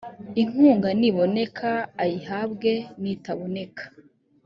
inkunga 0.41 0.89
niboneka 0.99 1.69
ayihabwe 2.03 2.71
nitaboneka 3.01 3.83